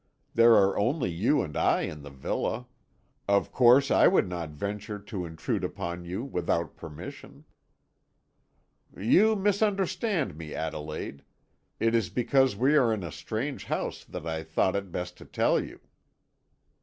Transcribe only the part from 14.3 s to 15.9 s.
thought it best to tell you."